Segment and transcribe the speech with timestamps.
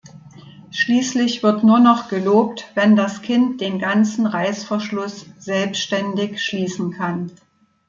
[0.71, 7.29] Schließlich wird nur noch gelobt, wenn das Kind den ganzen Reißverschluss selbstständig schließen kann.